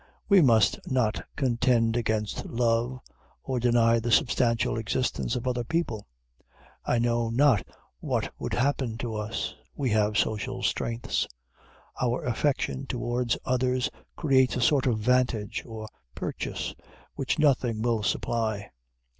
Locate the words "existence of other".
4.79-5.63